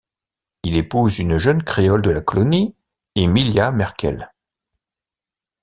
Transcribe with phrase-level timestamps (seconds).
[0.63, 2.75] Il épouse une jeune créole de la colonie,
[3.13, 4.31] Emilia Merkel.